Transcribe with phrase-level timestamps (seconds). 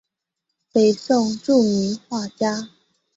[0.71, 2.69] 北宋著名画家。